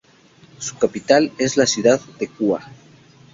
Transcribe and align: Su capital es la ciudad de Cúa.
Su 0.57 0.79
capital 0.79 1.31
es 1.37 1.57
la 1.57 1.67
ciudad 1.67 2.01
de 2.17 2.27
Cúa. 2.27 2.67